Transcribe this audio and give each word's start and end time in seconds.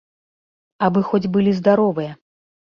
Абы 0.87 1.05
хоць 1.11 1.29
былі 1.37 1.55
здаровыя. 1.61 2.11